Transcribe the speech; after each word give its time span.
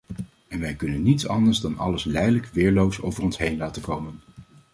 En 0.47 0.59
wij 0.59 0.73
kunnen 0.75 1.01
niets 1.03 1.27
anders 1.27 1.59
dan 1.59 1.77
alles 1.77 2.03
lijdelijk, 2.03 2.45
weerloos, 2.45 3.01
over 3.01 3.23
ons 3.23 3.37
heen 3.37 3.57
laten 3.57 3.81
komen. 3.81 4.19